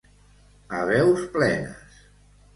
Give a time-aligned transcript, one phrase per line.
[0.77, 2.03] A veus plenes.